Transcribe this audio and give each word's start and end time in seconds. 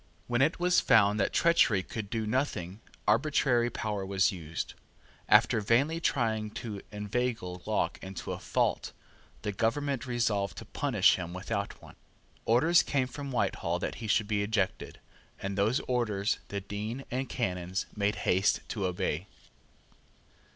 When 0.25 0.41
it 0.41 0.59
was 0.59 0.79
found 0.81 1.19
that 1.19 1.31
treachery 1.31 1.83
could 1.83 2.09
do 2.09 2.25
nothing, 2.25 2.81
arbitrary 3.07 3.69
power 3.69 4.03
was 4.03 4.31
used. 4.31 4.73
After 5.29 5.61
vainly 5.61 5.99
trying 5.99 6.49
to 6.55 6.81
inveigle 6.91 7.61
Locke 7.67 7.99
into 8.01 8.31
a 8.31 8.39
fault, 8.39 8.93
the 9.43 9.51
government 9.51 10.07
resolved 10.07 10.57
to 10.57 10.65
punish 10.65 11.17
him 11.17 11.33
without 11.35 11.79
one. 11.83 11.97
Orders 12.45 12.81
came 12.81 13.05
from 13.05 13.29
Whitehall 13.29 13.77
that 13.77 13.93
he 14.01 14.07
should 14.07 14.27
be 14.27 14.41
ejected; 14.41 14.99
and 15.39 15.55
those 15.55 15.79
orders 15.81 16.39
the 16.47 16.61
Dean 16.61 17.05
and 17.11 17.29
Canons 17.29 17.85
made 17.95 18.15
haste 18.25 18.61
to 18.69 18.87
obey. 18.87 19.27